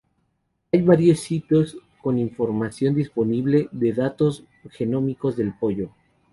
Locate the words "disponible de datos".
2.95-4.43